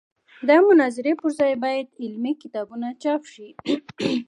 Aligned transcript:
د 0.47 0.49
مناظرې 0.67 1.13
پر 1.19 1.29
ځای 1.39 1.53
باید 1.63 1.87
علمي 2.03 2.33
کتابونه 2.41 2.87
چاپ 3.03 3.21
شي. 3.33 3.49